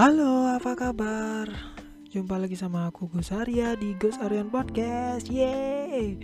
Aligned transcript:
Halo, 0.00 0.48
apa 0.48 0.72
kabar? 0.72 1.44
Jumpa 2.08 2.40
lagi 2.40 2.56
sama 2.56 2.88
aku 2.88 3.12
Gus 3.12 3.36
Arya 3.36 3.76
di 3.76 3.92
Gus 4.00 4.16
Aryan 4.16 4.48
Podcast. 4.48 5.28
Yeay. 5.28 6.16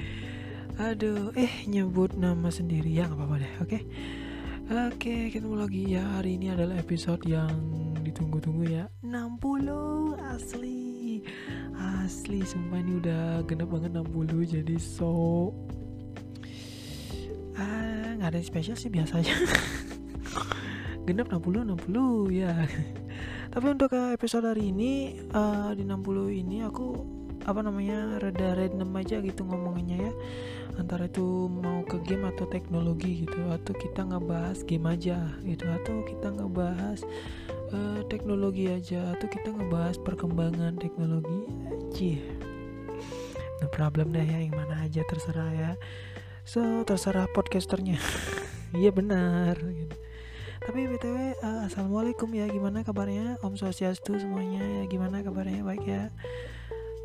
Aduh, 0.80 1.36
eh 1.36 1.68
nyebut 1.68 2.16
nama 2.16 2.48
sendiri 2.48 2.88
ya 2.88 3.04
nggak 3.04 3.20
apa-apa 3.20 3.36
deh, 3.36 3.52
oke? 3.60 3.78
Oke, 4.88 5.28
ketemu 5.28 5.60
lagi 5.60 5.92
ya. 5.92 6.08
Hari 6.08 6.40
ini 6.40 6.56
adalah 6.56 6.80
episode 6.80 7.20
yang 7.28 7.52
ditunggu-tunggu 8.00 8.64
ya. 8.64 8.88
60 9.04 10.24
asli. 10.24 11.20
Asli, 11.76 12.48
sumpah 12.48 12.80
ini 12.80 12.96
udah 12.96 13.44
genap 13.44 13.76
banget 13.76 13.92
60 13.92 14.56
jadi 14.56 14.76
so 14.80 15.52
ah 17.60 18.16
nggak 18.16 18.24
ada 18.32 18.40
yang 18.40 18.48
spesial 18.48 18.76
sih 18.80 18.88
biasanya. 18.88 19.36
genap 21.12 21.28
60 21.28 21.76
60 21.76 22.40
ya. 22.40 22.56
Tapi 23.56 23.72
untuk 23.72 23.88
episode 23.96 24.44
hari 24.44 24.68
ini 24.68 25.16
uh, 25.32 25.72
di 25.72 25.80
60 25.80 26.44
ini 26.44 26.60
aku 26.60 26.92
apa 27.48 27.64
namanya 27.64 28.20
rada 28.20 28.52
random 28.52 28.92
aja 29.00 29.16
gitu 29.24 29.48
ngomonginnya 29.48 29.96
ya. 29.96 30.12
Antara 30.76 31.08
itu 31.08 31.48
mau 31.48 31.80
ke 31.88 31.96
game 32.04 32.28
atau 32.28 32.44
teknologi 32.52 33.24
gitu 33.24 33.40
atau 33.48 33.72
kita 33.72 34.12
ngebahas 34.12 34.60
game 34.60 34.84
aja 34.92 35.32
gitu 35.40 35.64
atau 35.72 36.04
kita 36.04 36.36
ngebahas 36.36 37.00
uh, 37.72 38.04
teknologi 38.12 38.68
aja 38.68 39.16
atau 39.16 39.24
kita 39.24 39.48
ngebahas 39.48 39.96
perkembangan 40.04 40.76
teknologi 40.76 41.48
cie. 41.96 42.20
No 43.64 43.72
problem 43.72 44.12
deh 44.12 44.20
ya 44.20 44.36
yang 44.36 44.52
mana 44.52 44.84
aja 44.84 45.00
terserah 45.08 45.48
ya. 45.56 45.72
So 46.44 46.84
terserah 46.84 47.24
podcasternya. 47.32 47.96
Iya 48.74 48.90
benar 48.90 49.56
gitu 49.62 49.85
tapi 50.66 50.90
btw 50.90 51.38
uh, 51.46 51.62
assalamualaikum 51.70 52.26
ya. 52.34 52.50
Gimana 52.50 52.82
kabarnya? 52.82 53.38
Om 53.38 53.54
swastiastu 53.54 54.18
semuanya 54.18 54.58
ya. 54.58 54.82
Gimana 54.90 55.22
kabarnya? 55.22 55.62
Baik 55.62 55.86
ya? 55.86 56.10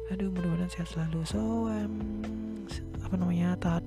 Aduh 0.10 0.34
mudah-mudahan 0.34 0.74
sehat 0.74 0.90
selalu. 0.90 1.22
So 1.30 1.70
um, 1.70 1.94
apa 3.06 3.14
namanya 3.22 3.54
taat 3.62 3.86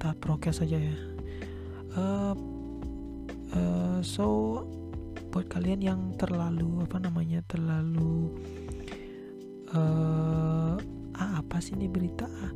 taat 0.00 0.16
prokes 0.24 0.64
saja 0.64 0.80
ya. 0.80 0.96
Uh, 1.92 2.32
uh, 3.52 4.00
so 4.00 4.64
buat 5.28 5.52
kalian 5.52 5.84
yang 5.84 6.00
terlalu 6.16 6.88
apa 6.88 6.96
namanya 6.96 7.44
terlalu 7.44 8.32
uh, 9.76 10.80
ah, 11.12 11.44
apa 11.44 11.60
sih 11.60 11.76
ini 11.76 11.92
berita? 11.92 12.24
Ah, 12.24 12.52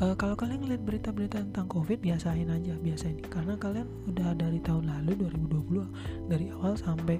uh, 0.00 0.14
kalau 0.16 0.36
kalian 0.36 0.60
ngeliat 0.64 0.82
berita-berita 0.84 1.40
tentang 1.40 1.66
covid 1.68 1.98
biasain 2.00 2.48
aja 2.48 2.74
biasain. 2.80 3.20
Karena 3.28 3.56
kalian 3.56 3.88
udah 4.08 4.36
dari 4.36 4.60
tahun 4.60 4.88
lalu 4.88 5.28
2020 5.28 6.28
dari 6.28 6.52
awal 6.52 6.76
sampai 6.76 7.16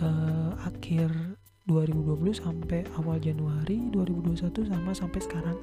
uh, 0.00 0.52
akhir 0.64 1.12
2020 1.68 2.32
sampai 2.32 2.80
awal 2.96 3.20
Januari 3.20 3.92
2021 3.92 4.72
sama 4.72 4.90
sampai 4.96 5.20
sekarang. 5.20 5.58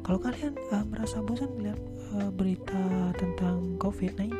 Kalau 0.00 0.20
kalian 0.20 0.56
uh, 0.72 0.84
merasa 0.84 1.20
bosan 1.24 1.52
ngeliat 1.56 1.80
uh, 2.16 2.30
berita 2.32 3.12
tentang 3.16 3.76
covid-19 3.80 4.32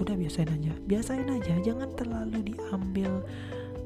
udah 0.00 0.14
biasain 0.16 0.48
aja. 0.48 0.72
Biasain 0.88 1.28
aja 1.28 1.54
jangan 1.60 1.92
terlalu 1.94 2.52
diambil 2.52 3.20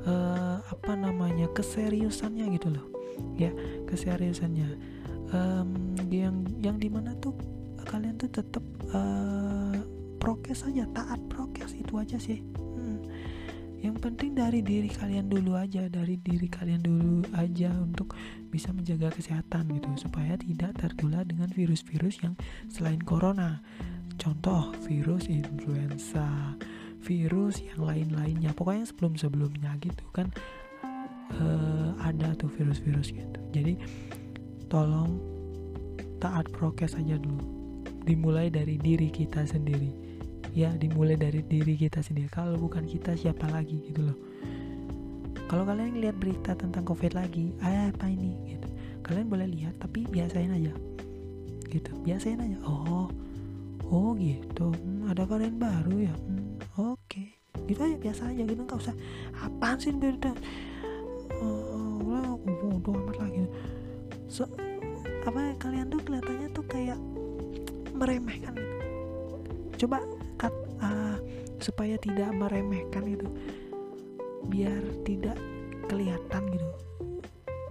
uh, 0.06 0.62
apa 0.62 0.92
namanya 0.94 1.50
keseriusannya 1.54 2.46
gitu 2.54 2.70
loh. 2.70 2.86
Ya 3.40 3.50
keseriusannya 3.88 4.95
um, 5.32 5.96
yang 6.10 6.46
yang 6.60 6.76
di 6.76 6.90
mana 6.90 7.14
tuh 7.18 7.34
kalian 7.86 8.18
tuh 8.18 8.30
tetap 8.30 8.62
uh, 8.90 9.78
prokes 10.18 10.66
aja 10.66 10.84
taat 10.90 11.20
prokes 11.30 11.72
itu 11.74 11.94
aja 11.96 12.18
sih. 12.18 12.42
Hmm. 12.76 13.00
yang 13.76 13.94
penting 14.02 14.34
dari 14.34 14.64
diri 14.64 14.90
kalian 14.90 15.30
dulu 15.30 15.54
aja 15.54 15.86
dari 15.86 16.18
diri 16.18 16.48
kalian 16.50 16.82
dulu 16.82 17.22
aja 17.38 17.70
untuk 17.70 18.18
bisa 18.50 18.72
menjaga 18.74 19.14
kesehatan 19.14 19.68
gitu 19.78 20.08
supaya 20.08 20.34
tidak 20.34 20.74
tertular 20.80 21.22
dengan 21.22 21.46
virus-virus 21.52 22.18
yang 22.24 22.34
selain 22.66 22.98
corona. 23.04 23.62
Contoh 24.16 24.74
virus 24.88 25.30
influenza 25.30 26.56
virus 27.06 27.62
yang 27.62 27.86
lain-lainnya 27.86 28.50
pokoknya 28.50 28.90
sebelum-sebelumnya 28.90 29.78
gitu 29.78 30.02
kan 30.10 30.34
uh, 31.38 31.94
ada 32.02 32.34
tuh 32.34 32.50
virus-virus 32.50 33.14
gitu. 33.14 33.40
Jadi 33.54 33.78
tolong 34.66 35.18
taat 36.18 36.48
prokes 36.50 36.96
aja 36.96 37.18
dulu. 37.18 37.44
Dimulai 38.06 38.50
dari 38.50 38.78
diri 38.78 39.10
kita 39.10 39.46
sendiri. 39.46 39.90
Ya 40.56 40.72
dimulai 40.72 41.18
dari 41.18 41.44
diri 41.44 41.76
kita 41.76 42.00
sendiri. 42.00 42.30
Kalau 42.32 42.56
bukan 42.56 42.86
kita 42.86 43.18
siapa 43.18 43.46
lagi 43.50 43.82
gitu 43.86 44.12
loh. 44.12 44.18
Kalau 45.46 45.62
kalian 45.62 46.02
lihat 46.02 46.18
berita 46.18 46.58
tentang 46.58 46.82
covid 46.82 47.14
lagi 47.14 47.54
ah, 47.62 47.92
apa 47.92 48.10
ini? 48.10 48.56
Gitu. 48.56 48.68
Kalian 49.06 49.30
boleh 49.30 49.46
lihat 49.46 49.78
tapi 49.78 50.06
biasain 50.08 50.50
aja. 50.50 50.74
Gitu. 51.70 51.90
Biasain 52.02 52.40
aja. 52.42 52.58
Oh 52.66 53.10
oh 53.86 54.14
gitu. 54.18 54.74
Hmm, 54.74 55.10
ada 55.10 55.22
varian 55.22 55.58
baru 55.58 56.10
ya? 56.10 56.14
Hmm, 56.14 56.58
oke. 56.78 56.98
Okay. 57.06 57.28
gitu 57.66 57.82
aja 57.82 57.96
biasa 57.98 58.22
aja 58.30 58.42
gitu. 58.42 58.60
Nggak 58.62 58.80
usah. 58.80 58.96
Apaan 59.42 59.78
sih 59.78 59.94
berita 59.94 60.34
so, 64.36 64.44
apa 65.24 65.56
kalian 65.56 65.88
tuh 65.88 66.00
kelihatannya 66.04 66.48
tuh 66.52 66.66
kayak 66.68 67.00
meremehkan 67.96 68.52
gitu. 68.52 68.76
Coba 69.80 70.04
kat, 70.36 70.52
uh, 70.84 71.16
supaya 71.56 71.96
tidak 71.96 72.28
meremehkan 72.36 73.08
itu 73.08 73.24
biar 74.52 74.84
tidak 75.08 75.40
kelihatan 75.88 76.42
gitu. 76.52 76.68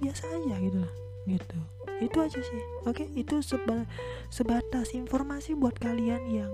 Biasa 0.02 0.26
aja 0.26 0.56
gitu 0.58 0.82
gitu. 1.30 1.58
Itu 2.02 2.18
aja 2.26 2.42
sih. 2.42 2.62
Oke 2.90 3.06
itu 3.14 3.46
seba 3.46 3.86
sebatas 4.34 4.98
informasi 4.98 5.54
buat 5.54 5.78
kalian 5.78 6.26
yang 6.34 6.54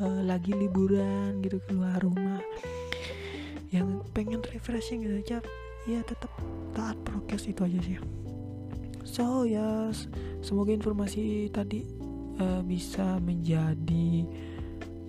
uh, 0.00 0.20
lagi 0.24 0.56
liburan 0.56 1.44
gitu 1.44 1.60
keluar 1.68 2.00
rumah. 2.00 2.40
Yang 3.68 4.08
pengen 4.16 4.40
refreshing 4.40 5.04
gitu 5.04 5.20
aja 5.20 5.38
ya 5.84 6.00
tetap 6.00 6.32
taat 6.72 6.96
prokes 7.04 7.44
itu 7.44 7.60
aja 7.60 7.80
sih 7.84 8.23
so 9.04 9.44
ya 9.44 9.92
semoga 10.40 10.72
informasi 10.72 11.52
tadi 11.52 11.84
uh, 12.40 12.60
bisa 12.64 13.20
menjadi 13.20 14.24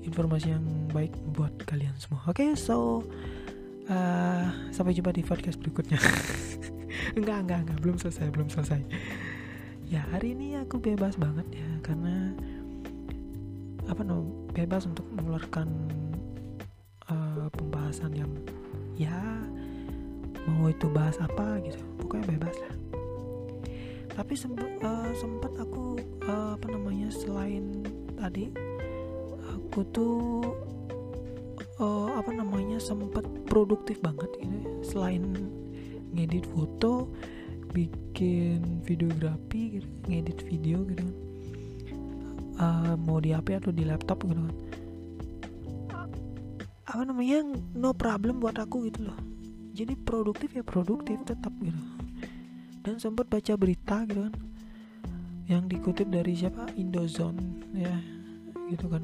informasi 0.05 0.53
yang 0.53 0.65
baik 0.93 1.11
buat 1.33 1.51
kalian 1.65 1.95
semua. 1.97 2.21
Oke 2.29 2.45
okay, 2.45 2.49
so 2.53 3.01
uh, 3.89 4.45
sampai 4.69 4.93
jumpa 4.93 5.11
di 5.15 5.25
podcast 5.25 5.57
berikutnya. 5.57 5.97
Enggak 7.19 7.47
enggak 7.47 7.59
enggak. 7.63 7.77
Belum 7.79 7.97
selesai 8.01 8.27
belum 8.33 8.49
selesai. 8.49 8.81
Ya 9.87 10.03
hari 10.09 10.33
ini 10.33 10.57
aku 10.57 10.81
bebas 10.81 11.15
banget 11.15 11.45
ya 11.53 11.69
karena 11.85 12.33
apa 13.85 14.01
no 14.01 14.25
bebas 14.51 14.89
untuk 14.89 15.05
mengeluarkan 15.13 15.69
uh, 17.07 17.45
pembahasan 17.53 18.11
yang 18.17 18.31
ya 18.97 19.13
mau 20.49 20.67
itu 20.67 20.89
bahas 20.89 21.15
apa 21.21 21.61
gitu. 21.61 21.77
Pokoknya 22.01 22.25
bebas 22.35 22.57
lah 22.57 22.84
tapi 24.15 24.33
sempat 24.33 24.71
uh, 24.79 25.11
sempat 25.11 25.51
aku 25.59 25.99
uh, 26.23 26.55
apa 26.55 26.67
namanya 26.71 27.11
selain 27.11 27.83
tadi 28.15 28.47
aku 29.51 29.83
tuh 29.91 30.15
uh, 31.83 32.15
apa 32.15 32.31
namanya 32.31 32.79
sempat 32.79 33.27
produktif 33.43 33.99
banget 33.99 34.31
gitu 34.39 34.55
ya. 34.55 34.71
Selain 34.87 35.23
ngedit 36.15 36.47
foto 36.55 37.11
bikin 37.75 38.79
videografi 38.87 39.83
gitu, 39.83 39.87
ngedit 40.07 40.39
video 40.47 40.87
gitu 40.87 41.03
kan. 41.03 41.11
Uh, 42.55 42.93
mau 42.95 43.19
di 43.19 43.35
HP 43.35 43.59
atau 43.59 43.75
di 43.75 43.83
laptop 43.83 44.23
gitu 44.23 44.39
kan. 44.39 44.55
Apa 46.87 47.03
namanya 47.03 47.43
no 47.75 47.91
problem 47.91 48.39
buat 48.39 48.55
aku 48.55 48.87
gitu 48.87 49.11
loh. 49.11 49.19
Jadi 49.75 49.99
produktif 49.99 50.55
ya 50.55 50.63
produktif 50.63 51.19
tetap 51.27 51.51
gitu 51.59 51.94
dan 52.85 53.01
sempat 53.01 53.25
baca 53.25 53.53
berita 53.57 54.05
gitu 54.05 54.29
kan. 54.29 54.35
Yang 55.49 55.63
dikutip 55.73 56.07
dari 56.13 56.33
siapa? 56.37 56.69
Indozone 56.77 57.65
ya 57.73 57.97
gitu 58.69 58.85
kan. 58.85 59.03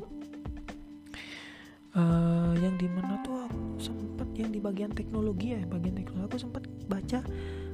Uh, 1.92 2.56
yang 2.63 2.80
di 2.80 2.88
mana 2.88 3.19
tuh 3.19 3.51
aku 3.51 3.60
sempat 3.81 4.30
yang 4.39 4.54
di 4.54 4.63
bagian 4.63 4.94
teknologi 4.94 5.57
ya 5.57 5.66
bagian 5.66 5.98
teknologi. 5.98 6.30
Aku 6.30 6.38
sempat 6.38 6.63
baca 6.86 7.19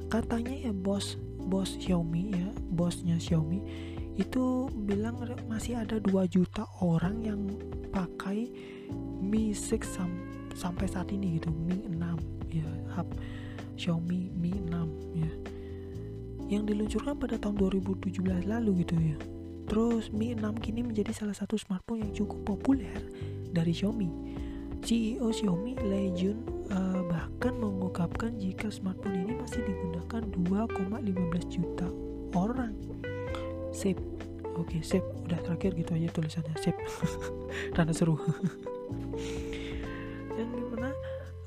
katanya 0.08 0.56
ya 0.56 0.72
bos 0.72 1.20
bos 1.48 1.76
Xiaomi 1.76 2.32
ya 2.32 2.48
bosnya 2.72 3.20
Xiaomi 3.20 3.60
itu 4.18 4.66
bilang 4.88 5.14
masih 5.46 5.78
ada 5.78 6.02
2 6.02 6.10
juta 6.26 6.66
orang 6.82 7.22
yang 7.22 7.40
pakai 7.94 8.50
Mi 9.22 9.54
6 9.54 9.78
sam 9.86 10.10
sampai 10.58 10.90
saat 10.90 11.14
ini 11.14 11.38
gitu 11.38 11.54
Mi 11.54 11.86
6 11.86 12.50
ya 12.50 12.66
hub 12.98 13.08
Xiaomi 13.78 14.34
Mi 14.34 14.58
6 14.58 14.67
yang 16.48 16.64
diluncurkan 16.64 17.16
pada 17.16 17.36
tahun 17.36 17.60
2017 17.60 18.24
lalu 18.48 18.70
gitu 18.84 18.96
ya 18.96 19.16
terus 19.68 20.08
Mi 20.10 20.32
6 20.32 20.64
kini 20.64 20.80
menjadi 20.80 21.12
salah 21.12 21.36
satu 21.36 21.60
smartphone 21.60 22.08
yang 22.08 22.12
cukup 22.16 22.56
populer 22.56 22.96
dari 23.52 23.76
Xiaomi 23.76 24.08
CEO 24.82 25.28
Xiaomi 25.28 25.76
Lei 25.84 26.14
Jun 26.14 26.38
uh, 26.70 27.02
bahkan 27.08 27.54
mengungkapkan 27.58 28.38
jika 28.38 28.70
smartphone 28.70 29.26
ini 29.26 29.34
masih 29.36 29.62
digunakan 29.66 30.22
2,15 30.22 31.54
juta 31.54 31.88
orang. 32.36 32.74
Sip. 33.74 33.98
Oke, 34.58 34.78
okay, 34.78 34.80
sip. 34.82 35.04
Udah 35.22 35.38
terakhir 35.46 35.78
gitu 35.78 35.94
aja 35.94 36.08
tulisannya. 36.10 36.54
Sip. 36.58 36.74
Karena 37.76 37.92
seru. 37.94 38.18
Dan 40.34 40.46
gimana 40.54 40.90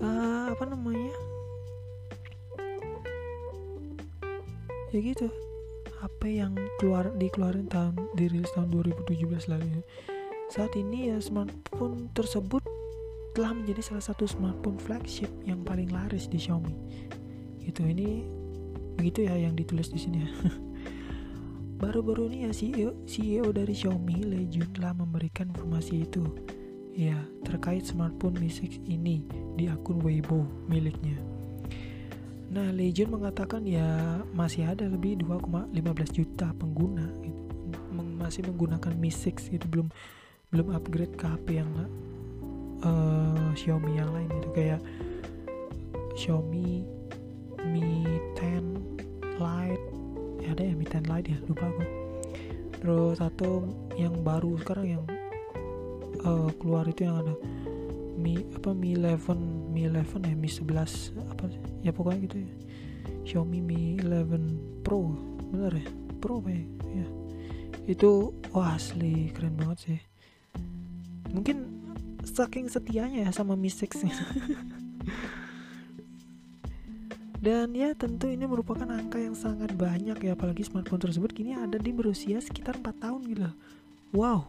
uh, 0.03 0.45
apa 0.55 0.63
namanya? 0.67 1.11
Ya 4.91 4.99
gitu. 4.99 5.31
HP 6.03 6.43
yang 6.43 6.53
keluar 6.83 7.15
dikeluarin 7.15 7.71
tahun 7.71 7.95
dirilis 8.19 8.51
tahun 8.51 8.75
2017 8.75 9.47
lalu. 9.47 9.79
Saat 10.51 10.75
ini 10.75 11.15
ya 11.15 11.17
smartphone 11.23 12.11
tersebut 12.11 12.59
telah 13.31 13.55
menjadi 13.55 13.79
salah 13.79 14.03
satu 14.03 14.27
smartphone 14.27 14.75
flagship 14.75 15.31
yang 15.47 15.63
paling 15.63 15.87
laris 15.87 16.27
di 16.27 16.35
Xiaomi. 16.35 16.75
Gitu 17.63 17.87
ini 17.87 18.27
begitu 18.99 19.23
ya 19.31 19.39
yang 19.39 19.55
ditulis 19.55 19.87
di 19.87 19.99
sini 20.01 20.27
ya. 20.27 20.29
Baru-baru 21.81 22.27
ini 22.27 22.45
ya 22.45 22.51
CEO, 22.51 22.91
CEO 23.07 23.47
dari 23.55 23.71
Xiaomi 23.71 24.27
Lei 24.27 24.45
telah 24.75 24.91
memberikan 24.91 25.49
informasi 25.55 26.03
itu. 26.03 26.27
Ya, 26.91 27.15
terkait 27.47 27.87
smartphone 27.87 28.35
Mi 28.35 28.51
6 28.51 28.83
ini 28.91 29.23
di 29.55 29.71
akun 29.71 30.03
Weibo 30.03 30.43
miliknya. 30.67 31.15
Nah, 32.51 32.67
Legend 32.75 33.15
mengatakan 33.15 33.63
ya 33.63 34.19
masih 34.35 34.67
ada 34.67 34.83
lebih 34.83 35.23
2,15 35.23 35.71
juta 36.11 36.51
pengguna 36.51 37.07
gitu. 37.23 37.39
masih 37.95 38.43
menggunakan 38.43 38.91
Mi 38.99 39.07
6 39.07 39.55
gitu 39.55 39.65
belum 39.71 39.87
belum 40.51 40.67
upgrade 40.75 41.15
ke 41.15 41.25
HP 41.31 41.63
yang 41.63 41.71
uh, 42.83 43.49
Xiaomi 43.55 43.95
yang 43.95 44.11
lain 44.11 44.29
itu 44.29 44.49
kayak 44.51 44.83
Xiaomi 46.19 46.83
Mi 47.71 48.03
10 48.35 49.39
Lite 49.39 49.85
ya 50.43 50.49
ada 50.51 50.63
ya 50.67 50.73
Mi 50.75 50.85
10 50.85 51.07
Lite 51.07 51.27
ya 51.31 51.37
lupa 51.47 51.65
aku 51.71 51.83
terus 52.83 53.15
satu 53.23 53.63
yang 53.95 54.19
baru 54.27 54.59
sekarang 54.59 54.99
yang 54.99 55.03
uh, 56.27 56.51
keluar 56.59 56.83
itu 56.83 57.07
yang 57.07 57.15
ada 57.23 57.33
Mi 58.19 58.43
apa 58.59 58.75
Mi 58.75 58.99
11 58.99 59.17
Mi 59.71 59.87
11 59.87 60.03
ya 60.27 60.35
Mi 60.35 60.51
11 60.51 61.15
apa 61.31 61.47
ya 61.81 61.91
pokoknya 61.95 62.19
gitu 62.27 62.37
ya. 62.43 62.51
Xiaomi 63.23 63.59
Mi 63.63 63.95
11 63.97 64.83
Pro 64.83 65.15
bener 65.51 65.79
ya? 65.79 65.87
Pro 66.21 66.43
ya, 66.45 66.61
ya. 66.93 67.07
itu 67.89 68.35
wah 68.53 68.77
asli 68.77 69.31
keren 69.33 69.57
banget 69.57 69.77
sih. 69.87 69.99
Mungkin 71.31 71.57
saking 72.27 72.69
setianya 72.69 73.25
ya 73.25 73.31
sama 73.33 73.55
Mi 73.57 73.71
6 73.71 73.97
dan 77.41 77.73
ya 77.73 77.97
tentu 77.97 78.29
ini 78.29 78.45
merupakan 78.45 78.85
angka 78.85 79.17
yang 79.17 79.33
sangat 79.33 79.73
banyak 79.73 80.13
ya 80.21 80.37
apalagi 80.37 80.61
smartphone 80.61 81.01
tersebut 81.01 81.33
kini 81.33 81.57
ada 81.57 81.81
di 81.81 81.89
berusia 81.89 82.37
sekitar 82.37 82.77
4 82.77 83.01
tahun 83.01 83.21
gitu. 83.25 83.49
Wow 84.13 84.45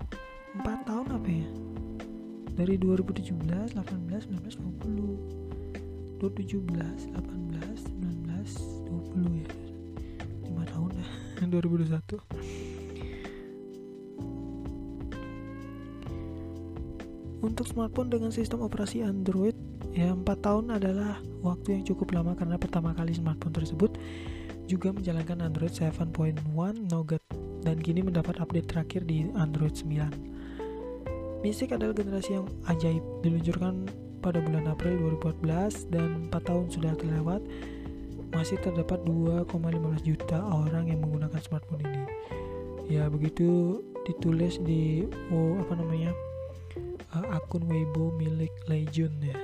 4 0.61 0.85
tahun 0.85 1.07
apa 1.17 1.31
ya 1.33 1.49
dari 2.53 2.77
2017 2.77 3.77
18 3.77 4.29
19 4.29 4.61
20 6.21 6.23
2017 6.23 7.17
18 7.17 7.93
19 7.99 8.33
20 8.89 9.43
ya. 9.43 9.49
5 10.47 10.73
tahun 10.73 10.91
ya 10.95 11.07
2021 11.51 12.63
Untuk 17.43 17.67
smartphone 17.67 18.07
dengan 18.07 18.31
sistem 18.31 18.63
operasi 18.63 19.03
Android, 19.03 19.59
ya 19.91 20.15
4 20.15 20.23
tahun 20.23 20.79
adalah 20.79 21.19
waktu 21.43 21.75
yang 21.75 21.83
cukup 21.91 22.15
lama 22.15 22.39
karena 22.39 22.55
pertama 22.55 22.95
kali 22.95 23.19
smartphone 23.19 23.51
tersebut 23.51 23.99
juga 24.71 24.95
menjalankan 24.95 25.51
Android 25.51 25.75
7.1 25.75 26.39
Nougat 26.87 27.19
dan 27.67 27.83
kini 27.83 28.07
mendapat 28.07 28.39
update 28.39 28.71
terakhir 28.71 29.03
di 29.11 29.27
Android 29.35 29.75
9. 29.75 30.32
Mystic 31.43 31.75
adalah 31.75 31.91
generasi 31.91 32.39
yang 32.39 32.47
ajaib, 32.71 33.03
diluncurkan 33.27 33.91
pada 34.23 34.39
bulan 34.39 34.71
April 34.71 35.19
2014 35.19 35.91
dan 35.91 36.31
4 36.31 36.39
tahun 36.39 36.71
sudah 36.71 36.95
terlewat, 36.95 37.43
masih 38.31 38.63
terdapat 38.63 39.03
2,15 39.03 40.07
juta 40.07 40.39
orang 40.39 40.87
yang 40.87 41.03
menggunakan 41.03 41.43
smartphone 41.43 41.83
ini. 41.83 42.03
Ya 42.87 43.11
begitu 43.11 43.83
ditulis 44.07 44.63
di 44.63 45.03
oh, 45.35 45.59
apa 45.59 45.75
namanya 45.83 46.15
uh, 47.19 47.35
akun 47.35 47.67
Weibo 47.67 48.15
milik 48.15 48.55
Legion 48.71 49.11
ya. 49.19 49.35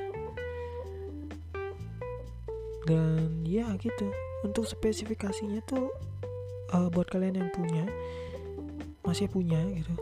Dan 2.86 3.42
ya 3.42 3.74
gitu. 3.74 4.06
Untuk 4.46 4.70
spesifikasinya 4.70 5.66
tuh 5.66 5.90
uh, 6.70 6.86
buat 6.94 7.10
kalian 7.10 7.42
yang 7.42 7.50
punya 7.50 7.90
masih 9.02 9.26
punya 9.26 9.58
gitu 9.74 9.98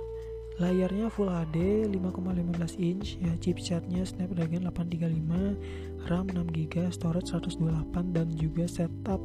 layarnya 0.57 1.13
Full 1.13 1.29
HD 1.29 1.85
5,15 1.93 2.81
inch 2.81 3.21
ya 3.21 3.33
chipsetnya 3.37 4.09
Snapdragon 4.09 4.65
835 4.65 6.09
RAM 6.09 6.27
6GB 6.33 6.89
storage 6.89 7.29
128 7.29 8.17
dan 8.17 8.33
juga 8.33 8.65
setup 8.65 9.21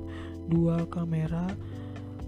dual 0.52 0.84
kamera 0.92 1.48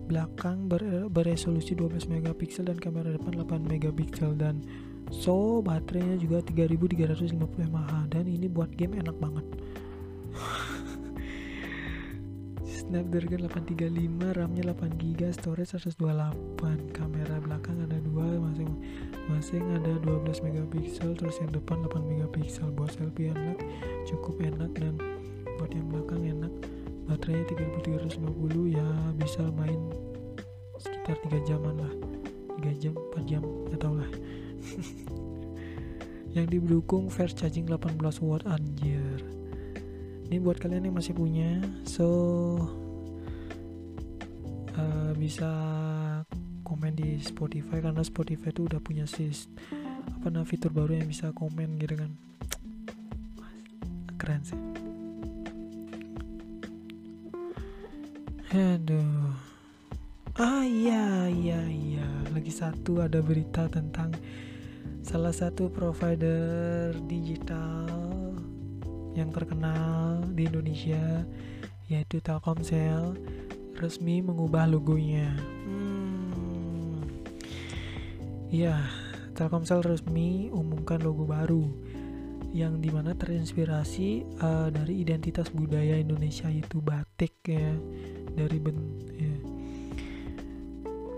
belakang 0.08 0.68
ber 0.68 1.08
beresolusi 1.08 1.76
12 1.76 2.12
megapiksel 2.12 2.68
dan 2.68 2.80
kamera 2.80 3.12
depan 3.16 3.40
8 3.40 3.64
megapiksel. 3.68 4.36
Dan 4.36 4.64
so 5.12 5.64
baterainya 5.64 6.20
juga 6.20 6.44
3350 6.44 7.36
mAh 7.72 8.08
dan 8.12 8.28
ini 8.28 8.48
buat 8.52 8.72
game 8.76 9.00
enak 9.00 9.16
banget. 9.20 9.46
Snapdragon 12.84 13.48
835 13.48 14.38
RAM-nya 14.38 14.64
8GB 14.76 15.32
storage 15.32 15.72
128 15.80 16.92
kamera 16.92 17.40
belakang 17.40 17.80
ada 17.80 17.96
dua 18.14 18.38
masing 18.38 18.70
masing 19.26 19.66
ada 19.82 19.98
12 20.06 20.46
megapiksel 20.46 21.18
terus 21.18 21.42
yang 21.42 21.50
depan 21.50 21.82
8 21.82 21.98
megapiksel. 22.06 22.70
Buat 22.78 22.94
selfie 22.94 23.34
enak 23.34 23.58
cukup 24.06 24.38
enak 24.46 24.70
dan 24.78 25.02
buat 25.58 25.74
yang 25.74 25.90
belakang 25.90 26.22
enak. 26.22 26.54
Baterainya 27.10 27.50
3350 27.74 28.78
ya 28.78 28.88
bisa 29.18 29.42
main 29.58 29.82
sekitar 30.78 31.18
3 31.26 31.50
jaman 31.50 31.76
lah. 31.82 31.94
3 32.62 32.78
jam 32.78 32.94
4 32.94 33.26
jam 33.26 33.44
atau 33.74 33.92
lah. 33.98 34.12
Yang 36.38 36.48
didukung 36.58 37.14
fast 37.14 37.38
charging 37.38 37.70
18 37.70 37.98
watt 38.26 38.46
anjir. 38.50 39.22
Ini 40.30 40.42
buat 40.42 40.58
kalian 40.58 40.90
yang 40.90 40.98
masih 40.98 41.14
punya 41.14 41.62
so 41.86 42.10
uh, 44.74 45.12
bisa 45.14 45.50
komen 46.64 46.96
di 46.96 47.20
Spotify 47.20 47.84
karena 47.84 48.02
Spotify 48.02 48.50
itu 48.50 48.66
udah 48.66 48.80
punya 48.80 49.04
sis 49.04 49.52
apa 50.24 50.32
nah 50.32 50.48
fitur 50.48 50.72
baru 50.72 50.98
yang 50.98 51.12
bisa 51.12 51.36
komen 51.36 51.76
gitu 51.78 52.00
kan. 52.00 52.12
Keren 54.16 54.42
sih. 54.42 54.60
Aduh. 58.56 59.36
Ah 60.40 60.64
iya 60.64 61.28
iya 61.28 61.62
iya. 61.68 62.08
Lagi 62.32 62.50
satu 62.50 63.04
ada 63.04 63.20
berita 63.20 63.68
tentang 63.68 64.16
salah 65.04 65.36
satu 65.36 65.68
provider 65.68 66.96
digital 67.06 67.86
yang 69.14 69.30
terkenal 69.30 70.24
di 70.34 70.50
Indonesia 70.50 71.28
yaitu 71.92 72.24
Telkomsel 72.24 73.14
resmi 73.78 74.24
mengubah 74.24 74.66
logonya. 74.66 75.53
Ya, 78.54 78.78
Telkomsel 79.34 79.82
resmi 79.82 80.54
umumkan 80.54 81.02
logo 81.02 81.26
baru 81.26 81.74
yang 82.54 82.86
di 82.86 82.94
mana 82.94 83.18
terinspirasi 83.18 84.38
uh, 84.46 84.70
dari 84.70 85.02
identitas 85.02 85.50
budaya 85.50 85.98
Indonesia 85.98 86.54
yaitu 86.54 86.78
batik 86.78 87.34
ya 87.50 87.74
dari 88.38 88.62
ben 88.62 88.78
ya 89.10 89.36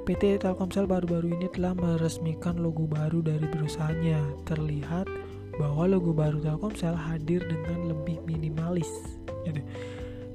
PT 0.08 0.48
Telkomsel 0.48 0.88
baru-baru 0.88 1.36
ini 1.36 1.52
telah 1.52 1.76
meresmikan 1.76 2.56
logo 2.56 2.88
baru 2.88 3.20
dari 3.20 3.52
perusahaannya. 3.52 4.48
Terlihat 4.48 5.12
bahwa 5.60 5.92
logo 5.92 6.16
baru 6.16 6.40
Telkomsel 6.40 6.96
hadir 6.96 7.44
dengan 7.44 7.92
lebih 7.92 8.24
minimalis 8.24 8.88
gitu. 9.44 9.60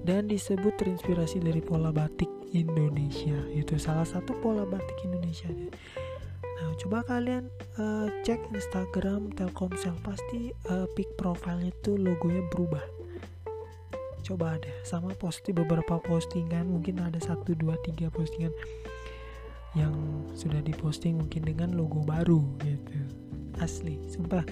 dan 0.05 0.29
disebut 0.29 0.77
terinspirasi 0.77 1.41
dari 1.41 1.65
pola 1.65 1.97
batik 1.97 2.29
Indonesia. 2.53 3.41
Itu 3.57 3.81
salah 3.81 4.05
satu 4.05 4.37
pola 4.45 4.69
batik 4.69 5.01
Indonesia. 5.01 5.49
Nah, 6.61 6.77
coba 6.77 7.01
kalian 7.09 7.49
uh, 7.81 8.13
cek 8.21 8.53
Instagram 8.53 9.33
Telkomsel 9.33 9.97
pasti 10.05 10.53
uh, 10.69 10.85
pick 10.93 11.09
profilnya 11.17 11.73
tuh 11.81 11.97
logonya 11.97 12.45
berubah. 12.53 12.85
Coba 14.21 14.61
ada 14.61 14.69
sama 14.85 15.17
posti 15.17 15.57
beberapa 15.57 15.97
postingan 15.97 16.69
mungkin 16.69 17.01
ada 17.01 17.17
satu 17.17 17.57
dua 17.57 17.81
tiga 17.81 18.13
postingan 18.13 18.53
yang 19.73 19.97
sudah 20.37 20.61
diposting 20.61 21.17
mungkin 21.17 21.49
dengan 21.49 21.73
logo 21.73 22.05
baru 22.05 22.45
gitu. 22.61 23.01
Asli 23.59 23.97
sumpah. 24.13 24.45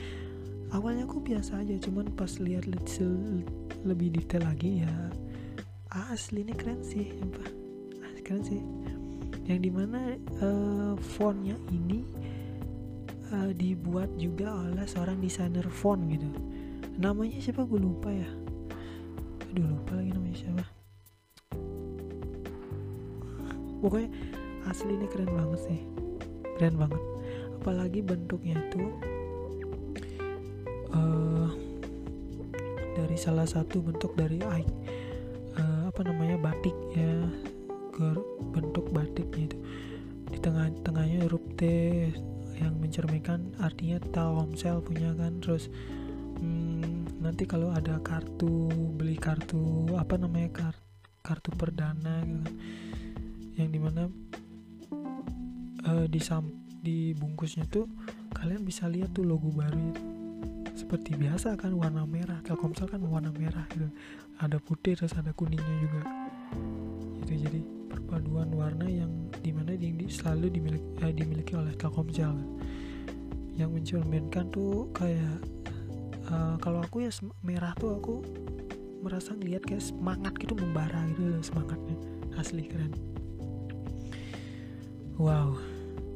Awalnya 0.73 1.05
aku 1.05 1.21
biasa 1.21 1.61
aja 1.61 1.77
cuman 1.77 2.13
pas 2.17 2.41
lihat 2.41 2.65
lebih 3.85 4.17
detail 4.17 4.49
lagi 4.49 4.85
ya 4.85 4.93
asli 6.13 6.45
ini 6.45 6.53
keren 6.53 6.81
sih 6.85 7.09
apa 7.21 7.45
keren 8.25 8.45
sih 8.45 8.61
yang 9.49 9.65
di 9.65 9.73
mana 9.73 10.13
uh, 10.45 10.93
fontnya 11.01 11.57
ini 11.73 12.05
uh, 13.33 13.49
dibuat 13.57 14.13
juga 14.21 14.53
oleh 14.53 14.85
seorang 14.85 15.17
desainer 15.25 15.65
font 15.73 16.05
gitu. 16.13 16.29
Namanya 17.01 17.41
siapa? 17.41 17.65
Gue 17.65 17.81
lupa 17.81 18.13
ya. 18.13 18.29
Aduh 19.49 19.65
lupa 19.65 19.97
lagi 19.97 20.13
namanya 20.13 20.37
siapa. 20.37 20.65
Pokoknya 23.81 24.11
asli 24.69 24.93
ini 24.93 25.07
keren 25.09 25.33
banget 25.33 25.61
sih. 25.65 25.81
Keren 26.61 26.77
banget. 26.77 27.03
Apalagi 27.57 28.05
bentuknya 28.05 28.61
itu 28.69 28.85
uh, 30.93 31.49
dari 33.01 33.17
salah 33.17 33.49
satu 33.49 33.81
bentuk 33.81 34.13
dari 34.13 34.45
uh, 34.45 35.83
apa 35.89 36.01
namanya 36.05 36.37
batik 36.37 36.77
ya. 36.93 37.25
Bentuk 38.55 38.95
batiknya 38.95 39.28
itu 40.49 40.57
di 40.57 40.81
tengah-tengahnya 40.81 41.19
huruf 41.29 41.45
T 41.61 41.63
yang 42.57 42.81
mencerminkan 42.81 43.53
artinya 43.61 44.01
Telkomsel 44.01 44.81
punya 44.81 45.13
kan. 45.13 45.45
Terus 45.45 45.69
hmm, 46.41 47.21
nanti 47.21 47.45
kalau 47.45 47.69
ada 47.69 48.01
kartu 48.01 48.73
beli 48.97 49.21
kartu 49.21 49.93
apa 49.93 50.17
namanya 50.17 50.49
kartu 50.73 50.89
kartu 51.21 51.51
perdana 51.53 52.25
gitu 52.25 52.41
kan. 52.41 52.55
Yang 53.61 53.69
di 53.69 53.79
mana 53.79 54.03
uh, 55.85 56.07
di 56.09 56.21
sam 56.25 56.49
di 56.81 57.13
bungkusnya 57.13 57.69
tuh 57.69 57.85
kalian 58.33 58.65
bisa 58.65 58.89
lihat 58.89 59.13
tuh 59.13 59.29
logo 59.29 59.53
baru 59.53 59.77
itu 59.93 60.05
seperti 60.73 61.13
biasa 61.21 61.61
kan 61.61 61.77
warna 61.77 62.09
merah. 62.09 62.41
Telkomsel 62.41 62.89
kan 62.89 63.05
warna 63.05 63.29
merah 63.37 63.69
gitu. 63.77 63.93
Ada 64.41 64.57
putih 64.57 64.97
terus 64.97 65.13
ada 65.13 65.37
kuningnya 65.37 65.77
juga. 65.85 66.03
Gitu 67.21 67.45
jadi 67.45 67.61
perpaduan 68.09 68.49
warna 68.57 68.89
yang 68.89 69.13
di 69.45 69.53
mana 69.53 69.77
yang 69.77 70.01
di, 70.01 70.09
selalu 70.09 70.49
dimiliki, 70.49 70.89
eh, 71.05 71.13
dimiliki 71.13 71.53
oleh 71.53 71.77
Telkomsel. 71.77 72.33
Yang 73.61 73.71
mencerminkan 73.77 74.49
tuh 74.49 74.89
kayak 74.97 75.45
uh, 76.33 76.57
kalau 76.57 76.81
aku 76.81 77.05
ya 77.05 77.13
merah 77.45 77.77
tuh 77.77 78.01
aku 78.01 78.25
merasa 79.05 79.37
ngeliat 79.37 79.61
kayak 79.61 79.85
semangat 79.85 80.33
gitu 80.41 80.57
membara 80.57 81.05
gitu 81.13 81.37
semangatnya. 81.45 82.01
Asli 82.41 82.65
keren. 82.65 82.97
Wow. 85.21 85.61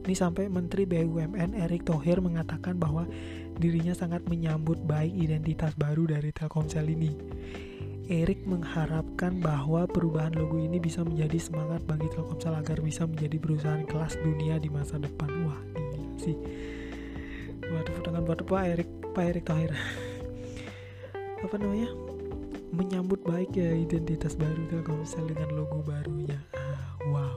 Ini 0.08 0.16
sampai 0.16 0.48
Menteri 0.48 0.88
BUMN 0.88 1.52
Erick 1.60 1.84
Thohir 1.84 2.24
mengatakan 2.24 2.80
bahwa 2.80 3.04
dirinya 3.60 3.92
sangat 3.92 4.24
menyambut 4.32 4.80
baik 4.88 5.12
identitas 5.12 5.76
baru 5.76 6.08
dari 6.08 6.32
Telkomsel 6.32 6.88
ini. 6.88 7.12
Erick 8.10 8.42
mengharapkan 8.48 9.38
bahwa 9.38 9.86
perubahan 9.86 10.34
logo 10.34 10.58
ini 10.58 10.82
bisa 10.82 11.06
menjadi 11.06 11.38
semangat 11.38 11.86
bagi 11.86 12.10
Telkomsel 12.10 12.58
agar 12.58 12.82
bisa 12.82 13.06
menjadi 13.06 13.36
perusahaan 13.38 13.84
kelas 13.86 14.18
dunia 14.22 14.58
di 14.58 14.66
masa 14.66 14.98
depan. 14.98 15.30
Wah, 15.46 15.60
gila 15.74 16.14
sih. 16.18 16.36
Waduh, 17.62 18.02
dengan 18.02 18.22
buat 18.26 18.42
Pak 18.42 18.62
Erick, 18.74 18.90
Pak 19.14 19.24
Erick 19.30 19.44
Thohir. 19.46 19.72
Apa 21.46 21.54
namanya? 21.58 21.90
Menyambut 22.72 23.22
baik 23.22 23.54
ya 23.54 23.70
identitas 23.70 24.34
baru 24.34 24.66
Telkomsel 24.66 25.28
dengan 25.30 25.54
logo 25.54 25.84
barunya. 25.86 26.40
Ah, 26.56 26.96
wow. 27.06 27.36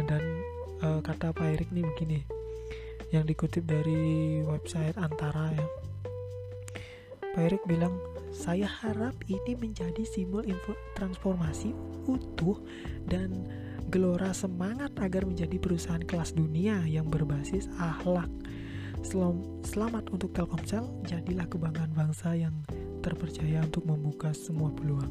Dan 0.00 0.42
uh, 0.82 1.00
kata 1.04 1.30
Pak 1.30 1.46
Erik 1.54 1.70
nih 1.70 1.84
begini 1.84 2.18
yang 3.10 3.26
dikutip 3.26 3.66
dari 3.66 4.40
website 4.46 4.94
Antara 4.96 5.50
ya 5.50 5.66
Pak 7.34 7.42
Erik 7.46 7.62
bilang 7.66 7.94
saya 8.30 8.66
harap 8.66 9.14
ini 9.26 9.58
menjadi 9.58 10.06
simbol 10.06 10.46
info 10.46 10.78
transformasi 10.94 11.74
utuh 12.06 12.58
dan 13.10 13.46
gelora 13.90 14.30
semangat 14.30 14.94
agar 15.02 15.26
menjadi 15.26 15.58
perusahaan 15.58 16.02
kelas 16.02 16.38
dunia 16.38 16.86
yang 16.86 17.10
berbasis 17.10 17.66
akhlak. 17.78 18.30
Selam, 19.02 19.42
selamat 19.66 20.12
untuk 20.14 20.30
Telkomsel, 20.30 20.86
jadilah 21.08 21.48
kebanggaan 21.50 21.90
bangsa 21.96 22.36
yang 22.36 22.54
terpercaya 23.02 23.64
untuk 23.64 23.88
membuka 23.88 24.30
semua 24.30 24.70
peluang. 24.70 25.10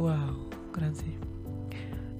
Wow, 0.00 0.48
keren 0.72 0.96
sih. 0.96 1.14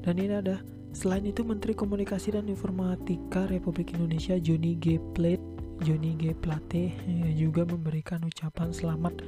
Dan 0.04 0.20
ini 0.20 0.36
ada 0.36 0.60
Selain 0.94 1.26
itu, 1.26 1.42
Menteri 1.42 1.74
Komunikasi 1.74 2.38
dan 2.38 2.46
Informatika 2.46 3.50
Republik 3.50 3.98
Indonesia 3.98 4.38
Joni 4.38 4.78
G. 4.78 5.02
Plate, 5.10 5.42
Joni 5.82 6.14
G. 6.14 6.36
Plate 6.36 6.94
eh, 6.94 7.32
juga 7.34 7.66
memberikan 7.66 8.22
ucapan 8.22 8.70
selamat 8.70 9.24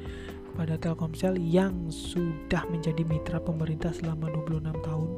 kepada 0.52 0.78
Telkomsel 0.78 1.36
yang 1.42 1.90
sudah 1.90 2.62
menjadi 2.70 3.02
mitra 3.02 3.42
pemerintah 3.42 3.90
selama 3.90 4.30
26 4.30 4.86
tahun 4.86 5.10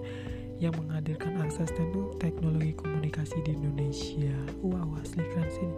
yang 0.58 0.74
menghadirkan 0.74 1.38
akses 1.38 1.70
teknologi 2.18 2.74
komunikasi 2.74 3.38
di 3.46 3.54
Indonesia. 3.54 4.34
Wow, 4.64 4.98
asli 4.98 5.22
keren 5.22 5.50
sih. 5.52 5.70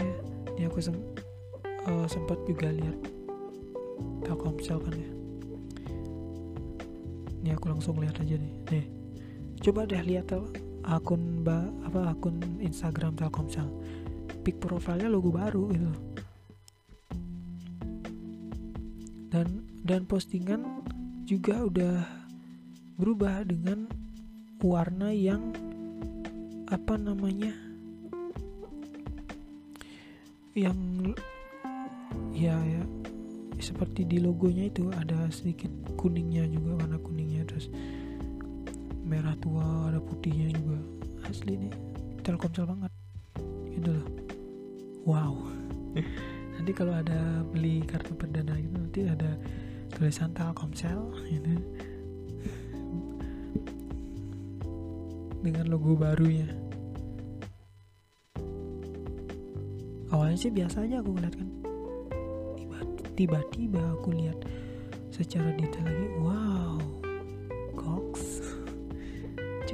Ya, 0.00 0.14
ini 0.56 0.62
aku 0.70 0.80
sem 0.80 0.96
uh, 1.84 2.08
sempat 2.08 2.40
juga 2.48 2.72
lihat 2.72 2.96
Telkomsel 4.24 4.80
kan 4.80 4.94
ya. 4.96 5.10
Ini 7.42 7.58
aku 7.58 7.74
langsung 7.74 8.00
lihat 8.00 8.16
aja 8.22 8.38
nih. 8.38 8.54
Nih 8.72 8.86
coba 9.62 9.86
deh 9.86 10.02
lihat 10.02 10.32
akun 10.82 11.46
ba, 11.46 11.68
apa 11.86 12.16
akun 12.16 12.40
Instagram 12.58 13.14
Telkomsel 13.14 13.68
pick 14.42 14.58
profilnya 14.58 15.06
logo 15.06 15.30
baru 15.30 15.64
gitu. 15.70 15.90
Dan 19.30 19.48
dan 19.86 20.04
postingan 20.04 20.82
juga 21.24 21.64
udah 21.64 21.96
berubah 22.98 23.46
dengan 23.46 23.88
warna 24.62 25.10
yang 25.10 25.54
apa 26.70 26.94
namanya 26.94 27.50
yang 30.52 30.76
ya 32.36 32.54
ya 32.54 32.82
seperti 33.62 34.04
di 34.04 34.20
logonya 34.20 34.68
itu 34.68 34.90
ada 34.92 35.30
sedikit 35.32 35.70
kuningnya 35.96 36.44
juga 36.50 36.82
warna 36.84 36.98
kuningnya 37.00 37.46
terus 37.48 37.72
merah 39.06 39.38
tua 39.38 39.88
ada 39.88 40.02
putihnya 40.02 40.50
juga. 40.52 40.78
Asli 41.22 41.54
nih 41.54 41.72
telkomsel 42.26 42.66
banget 42.66 42.92
gitu 43.72 43.90
loh 43.94 44.06
wow. 45.06 45.34
Nanti 46.58 46.70
kalau 46.74 46.94
ada 46.94 47.42
beli 47.48 47.82
kartu 47.82 48.14
perdana 48.14 48.54
itu 48.58 48.70
nanti 48.72 49.00
ada 49.06 49.34
tulisan 49.92 50.30
telkomsel 50.32 51.12
gitu. 51.26 51.52
Dengan 55.42 55.66
logo 55.66 55.98
barunya. 55.98 56.46
Awalnya 60.12 60.38
sih 60.38 60.52
biasa 60.52 60.84
aja 60.86 61.00
aku 61.00 61.10
ngeliat 61.16 61.34
kan 61.34 61.48
tiba-tiba 63.12 63.80
aku 63.92 64.16
lihat 64.16 64.40
secara 65.12 65.52
detail 65.60 65.84
lagi 65.84 66.08
wow 66.24 66.80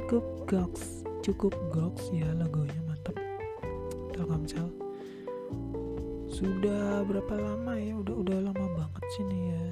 cukup 0.09 0.25
goks 0.49 1.05
cukup 1.21 1.53
goks 1.69 2.09
ya 2.09 2.25
logonya 2.33 2.81
mantap. 2.89 3.13
Telkomsel 4.09 4.88
sudah 6.39 7.03
berapa 7.03 7.35
lama 7.35 7.75
ya? 7.75 7.99
Udah 7.99 8.15
udah 8.15 8.37
lama 8.39 8.65
banget 8.79 9.03
sih 9.19 9.23
nih 9.27 9.41
ya 9.51 9.63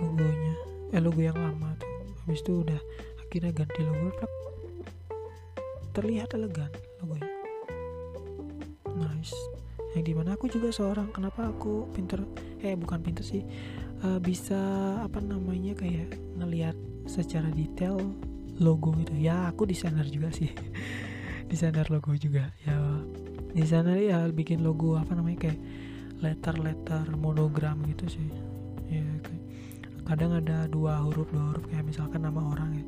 logonya. 0.00 0.54
Eh 0.96 1.00
logo 1.04 1.20
yang 1.20 1.36
lama 1.36 1.76
tuh. 1.76 1.90
Habis 2.24 2.40
itu 2.40 2.52
udah 2.64 2.80
akhirnya 3.20 3.52
ganti 3.52 3.80
logo 3.84 4.08
plak 4.16 4.32
terlihat 5.92 6.32
elegan 6.32 6.72
logonya. 7.04 7.28
Nice. 8.96 9.36
Yang 9.92 10.04
di 10.10 10.14
mana 10.16 10.34
aku 10.34 10.48
juga 10.48 10.72
seorang 10.72 11.12
kenapa 11.12 11.52
aku 11.52 11.92
pinter? 11.92 12.24
Eh 12.64 12.72
bukan 12.74 13.04
pinter 13.04 13.22
sih. 13.22 13.44
Uh, 14.00 14.20
bisa 14.20 14.56
apa 15.00 15.20
namanya 15.20 15.76
kayak 15.76 16.16
ngelihat 16.40 16.76
secara 17.04 17.52
detail 17.52 18.00
logo 18.56 18.96
gitu. 18.96 19.12
Ya 19.20 19.52
aku 19.52 19.68
desainer 19.68 20.08
juga 20.08 20.32
sih. 20.32 20.48
Desainer 21.52 21.84
logo 21.92 22.16
juga. 22.16 22.50
Ya 22.64 22.74
desainer 23.54 23.98
ya 24.02 24.18
bikin 24.34 24.66
logo 24.66 24.98
apa 24.98 25.14
namanya 25.14 25.48
kayak 25.48 25.58
letter-letter 26.18 27.06
monogram 27.14 27.78
gitu 27.86 28.18
sih. 28.18 28.28
Ya 28.90 29.06
kayak 29.22 29.44
kadang 30.04 30.36
ada 30.36 30.68
dua 30.68 31.00
huruf 31.00 31.30
dua 31.32 31.54
huruf 31.54 31.64
kayak 31.70 31.86
misalkan 31.86 32.26
nama 32.26 32.42
orang 32.42 32.82
ya. 32.82 32.84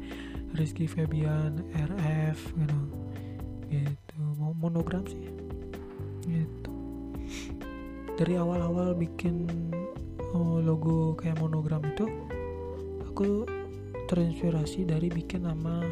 Rizky 0.59 0.91
Febian 0.91 1.63
RF 1.71 2.39
gitu. 2.59 2.79
Gitu 3.71 4.19
monogram 4.59 5.07
sih. 5.07 5.23
Gitu. 6.27 6.73
Dari 8.17 8.35
awal-awal 8.41 8.97
bikin 8.97 9.47
oh, 10.33 10.59
logo 10.59 11.15
kayak 11.15 11.39
monogram 11.39 11.85
itu 11.85 12.09
aku 13.07 13.45
terinspirasi 14.07 14.87
dari 14.87 15.11
bikin 15.11 15.45
nama 15.45 15.85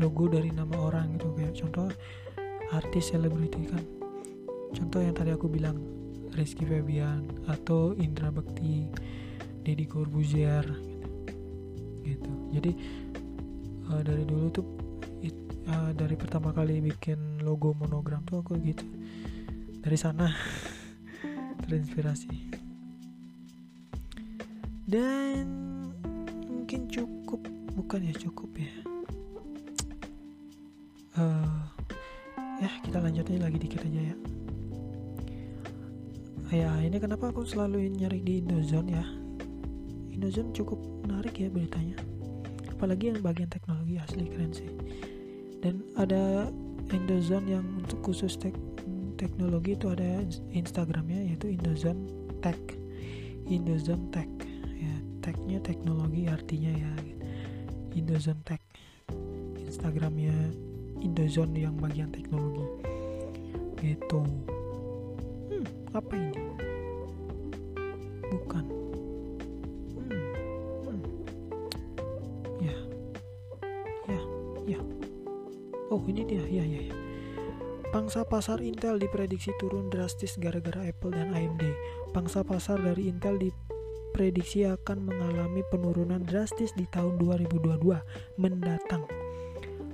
logo 0.00 0.26
dari 0.26 0.50
nama 0.50 0.74
orang 0.80 1.20
gitu. 1.20 1.28
Kayak 1.36 1.54
contoh 1.60 1.88
artis 2.74 3.10
selebriti 3.10 3.66
kan. 3.66 3.84
Contoh 4.70 5.02
yang 5.02 5.14
tadi 5.14 5.34
aku 5.34 5.50
bilang 5.50 5.78
Rizky 6.34 6.62
Febian 6.62 7.26
atau 7.50 7.98
Indra 7.98 8.30
Bekti 8.30 8.86
Deddy 9.66 9.84
Corbuzier 9.84 10.62
gitu, 12.00 12.10
gitu. 12.16 12.30
jadi 12.56 12.72
uh, 13.92 14.02
dari 14.02 14.24
dulu 14.24 14.46
tuh 14.48 14.66
it, 15.20 15.36
uh, 15.68 15.92
dari 15.92 16.16
pertama 16.16 16.54
kali 16.54 16.80
bikin 16.80 17.44
logo 17.44 17.76
monogram 17.76 18.24
tuh 18.24 18.40
aku 18.40 18.56
gitu. 18.62 18.86
Dari 19.80 19.98
sana 19.98 20.30
terinspirasi. 21.66 22.62
Dan 24.90 25.46
mungkin 26.50 26.90
cukup 26.90 27.42
bukan 27.74 28.00
ya 28.10 28.14
cukup 28.16 28.50
ya. 28.58 28.72
Uh, 31.20 31.59
ya 32.60 32.70
kita 32.84 33.00
lanjutin 33.00 33.40
lagi 33.40 33.56
dikit 33.56 33.80
aja 33.82 34.12
ya. 34.12 34.16
Ya 36.50 36.70
ini 36.82 36.98
kenapa 36.98 37.30
aku 37.30 37.46
selalu 37.46 37.88
nyari 37.94 38.20
di 38.20 38.42
Indozone 38.42 38.90
ya? 38.90 39.06
Indozone 40.10 40.50
cukup 40.52 40.82
menarik 41.06 41.38
ya 41.38 41.48
beritanya. 41.48 41.96
Apalagi 42.68 43.14
yang 43.14 43.22
bagian 43.22 43.46
teknologi 43.46 43.96
asli 44.02 44.26
keren 44.28 44.52
sih. 44.52 44.68
Dan 45.62 45.80
ada 45.94 46.50
Indozone 46.90 47.46
yang 47.46 47.64
untuk 47.78 48.02
khusus 48.02 48.34
tek 48.34 48.52
teknologi 49.14 49.78
itu 49.78 49.94
ada 49.94 50.26
Instagramnya 50.50 51.32
yaitu 51.32 51.54
Indozone 51.54 52.02
Tech. 52.42 52.58
Indozone 53.46 54.10
Tech. 54.10 54.28
Ya 54.74 54.94
technya 55.22 55.62
teknologi 55.62 56.26
artinya 56.26 56.74
ya. 56.74 56.92
Indozone 57.94 58.42
Tech. 58.42 58.60
Instagramnya 59.54 60.34
Indozone 61.00 61.64
yang 61.64 61.76
bagian 61.80 62.12
teknologi 62.12 62.64
gitu 63.80 64.20
apa 65.90 66.14
ini? 66.14 66.42
Bukan. 68.30 68.64
Hmm. 69.98 70.22
Hmm. 70.86 71.00
Ya. 72.62 72.76
Ya, 74.06 74.20
ya. 74.76 74.80
Oh, 75.90 76.02
ini 76.06 76.22
dia. 76.22 76.44
Ya, 76.46 76.62
ya, 76.62 76.80
ya. 76.90 76.96
Pangsa 77.90 78.22
pasar 78.22 78.62
Intel 78.62 79.02
diprediksi 79.02 79.50
turun 79.58 79.90
drastis 79.90 80.38
gara-gara 80.38 80.86
Apple 80.86 81.10
dan 81.10 81.34
AMD. 81.34 81.74
Pangsa 82.14 82.46
pasar 82.46 82.78
dari 82.78 83.10
Intel 83.10 83.34
diprediksi 83.42 84.62
akan 84.62 85.10
mengalami 85.10 85.66
penurunan 85.74 86.22
drastis 86.22 86.70
di 86.78 86.86
tahun 86.86 87.18
2022 87.18 88.38
mendatang. 88.38 89.10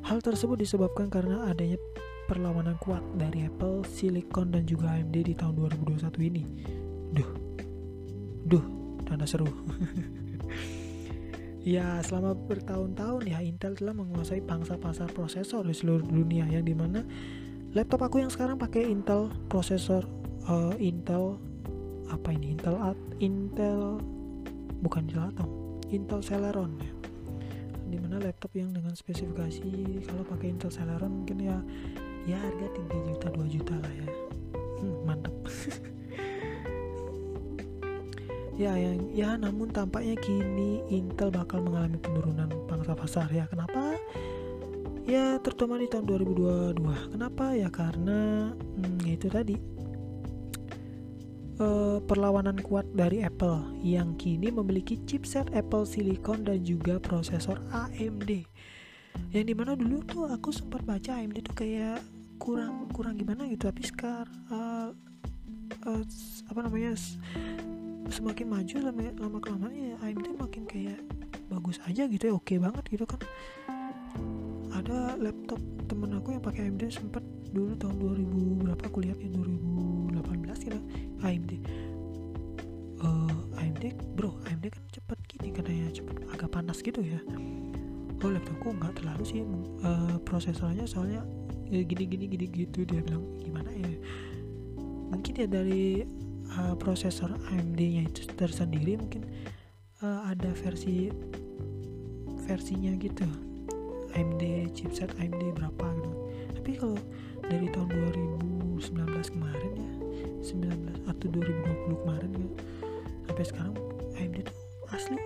Hal 0.06 0.22
tersebut 0.22 0.62
disebabkan 0.62 1.10
karena 1.10 1.50
adanya 1.50 1.82
perlawanan 2.30 2.78
kuat 2.78 3.02
dari 3.18 3.42
Apple, 3.42 3.82
Silicon, 3.82 4.54
dan 4.54 4.62
juga 4.62 4.94
AMD 4.94 5.18
di 5.18 5.34
tahun 5.34 5.58
2021 5.58 6.30
ini. 6.30 6.46
Duh, 7.10 7.30
duh, 8.46 8.62
tanda 9.02 9.26
seru. 9.26 9.50
ya, 11.74 11.98
selama 12.06 12.38
bertahun-tahun 12.38 13.26
ya 13.26 13.42
Intel 13.42 13.74
telah 13.74 13.98
menguasai 13.98 14.46
pangsa 14.46 14.78
pasar 14.78 15.10
prosesor 15.10 15.66
di 15.66 15.74
seluruh 15.74 16.06
dunia 16.06 16.46
yang 16.46 16.62
di 16.62 16.78
mana 16.78 17.02
laptop 17.74 18.06
aku 18.06 18.22
yang 18.22 18.30
sekarang 18.30 18.62
pakai 18.62 18.86
Intel 18.86 19.34
prosesor 19.50 20.06
uh, 20.46 20.70
Intel 20.78 21.34
apa 22.14 22.30
ini 22.30 22.54
Intel 22.54 22.78
Intel 23.18 23.98
bukan 24.86 25.10
Intel 25.10 25.34
Atom 25.34 25.50
Intel 25.90 26.22
Celeron 26.22 26.78
ya 26.78 26.95
di 27.96 28.04
mana 28.04 28.20
laptop 28.20 28.52
yang 28.52 28.76
dengan 28.76 28.92
spesifikasi 28.92 29.72
kalau 30.04 30.20
pakai 30.28 30.52
Intel 30.52 30.68
Celeron 30.68 31.24
mungkin 31.24 31.40
ya 31.40 31.56
ya 32.28 32.36
harga 32.36 32.68
3 32.92 33.08
juta 33.08 33.26
2 33.32 33.54
juta 33.56 33.74
lah 33.80 33.92
ya. 33.96 34.04
Hmm, 34.76 34.96
mantap 35.08 35.32
ya 38.60 38.76
yang 38.76 39.00
ya 39.16 39.40
namun 39.40 39.72
tampaknya 39.72 40.12
kini 40.20 40.84
Intel 40.92 41.32
bakal 41.32 41.64
mengalami 41.64 41.96
penurunan 41.96 42.52
pangsa 42.68 42.92
pasar 42.92 43.32
ya. 43.32 43.48
Kenapa? 43.48 43.96
Ya 45.08 45.40
terutama 45.40 45.80
di 45.80 45.88
tahun 45.88 46.04
2022 46.76 47.16
kenapa? 47.16 47.56
Ya 47.56 47.72
karena 47.72 48.52
hmm, 48.52 49.08
ya 49.08 49.12
itu 49.16 49.32
tadi 49.32 49.56
uh, 51.60 51.98
perlawanan 52.04 52.60
kuat 52.60 52.84
dari 52.92 53.24
Apple 53.24 53.80
yang 53.80 54.16
kini 54.20 54.52
memiliki 54.52 55.00
chipset 55.04 55.48
Apple 55.56 55.88
Silicon 55.88 56.44
dan 56.44 56.62
juga 56.64 57.00
prosesor 57.00 57.60
AMD 57.72 58.44
yang 59.32 59.46
di 59.48 59.54
mana 59.56 59.72
dulu 59.72 60.04
tuh 60.04 60.24
aku 60.28 60.52
sempat 60.52 60.84
baca 60.84 61.16
AMD 61.16 61.40
tuh 61.44 61.56
kayak 61.56 62.00
kurang 62.36 62.88
kurang 62.92 63.16
gimana 63.16 63.48
gitu. 63.48 63.68
Tapi 63.68 63.82
sekarang 63.84 64.28
uh, 64.52 64.88
uh, 65.88 66.02
apa 66.52 66.60
namanya 66.64 66.92
semakin 68.06 68.46
maju 68.46 68.74
lama 68.92 69.02
lama 69.18 69.38
kelamaan 69.40 69.74
ya 69.74 69.96
AMD 70.04 70.36
makin 70.36 70.62
kayak 70.68 71.00
bagus 71.48 71.80
aja 71.88 72.04
gitu 72.06 72.32
ya. 72.32 72.34
Oke 72.36 72.60
banget 72.60 72.84
gitu 72.92 73.04
kan. 73.08 73.20
Ada 74.76 75.16
laptop 75.16 75.60
temen 75.88 76.12
aku 76.12 76.36
yang 76.36 76.44
pakai 76.44 76.68
AMD 76.68 76.92
sempat 76.92 77.24
dulu 77.56 77.72
tahun 77.80 77.96
2000 77.96 78.62
berapa 78.68 78.82
aku 78.84 78.98
lihat 79.00 79.16
ya 79.16 79.28
2018 79.32 80.66
gitu 80.68 80.80
AMD 81.24 81.52
uh, 83.02 83.60
AMD 83.60 83.84
bro 84.16 84.36
AMD 84.48 84.64
kan 84.72 84.84
cepet 84.92 85.18
gini 85.28 85.48
katanya 85.52 85.86
cepet 85.92 86.16
agak 86.32 86.50
panas 86.52 86.80
gitu 86.80 87.00
ya. 87.04 87.20
Oh 88.24 88.32
laptopku 88.32 88.72
nggak 88.72 88.96
terlalu 89.00 89.24
sih 89.28 89.40
uh, 89.84 90.16
prosesornya 90.24 90.88
soalnya 90.88 91.20
ya 91.68 91.82
gini 91.84 92.04
gini 92.08 92.24
gini 92.30 92.46
gitu 92.48 92.88
dia 92.88 93.04
bilang 93.04 93.24
gimana 93.40 93.68
ya? 93.72 93.90
Mungkin 95.12 95.32
ya 95.36 95.46
dari 95.46 96.02
uh, 96.56 96.74
prosesor 96.80 97.36
AMD-nya 97.52 98.08
itu 98.08 98.26
tersendiri 98.34 98.96
mungkin 98.96 99.22
uh, 100.00 100.32
ada 100.32 100.50
versi 100.56 101.12
versinya 102.48 102.94
gitu. 102.96 103.26
AMD 104.16 104.72
chipset 104.72 105.12
AMD 105.20 105.60
berapa 105.60 105.86
gitu. 106.00 106.12
Tapi 106.56 106.70
kalau 106.80 106.98
dari 107.46 107.68
tahun 107.68 107.88
2019 108.80 109.34
kemarin 109.36 109.72
ya 109.76 109.95
19 110.42 111.08
atau 111.08 111.26
2020 111.30 112.02
kemarin 112.02 112.30
ya. 112.36 112.48
Sampai 113.26 113.44
sekarang 113.44 113.74
AMD 114.16 114.36
tuh 114.46 114.56
asli 114.94 115.18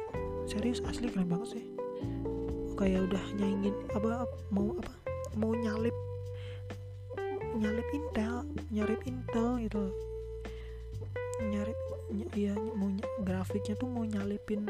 serius 0.49 0.81
asli 0.87 1.07
keren 1.11 1.29
banget 1.31 1.59
sih. 1.59 1.65
Kayak 2.79 3.13
udah 3.13 3.25
nyaingin 3.37 3.77
apa 3.93 4.25
mau 4.51 4.75
apa 4.79 4.93
mau 5.37 5.53
nyalip 5.55 5.95
nyalip 7.61 7.87
Intel 7.93 8.47
nyarip 8.73 9.01
Intel 9.05 9.61
gitu 9.69 9.93
nyarip 11.51 11.79
ny 12.13 12.25
ya 12.37 12.55
mau 12.57 12.89
ny 12.89 13.05
grafiknya 13.25 13.77
tuh 13.77 13.89
mau 13.89 14.05
nyalipin 14.05 14.65